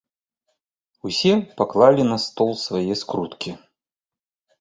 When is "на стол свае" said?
2.11-2.93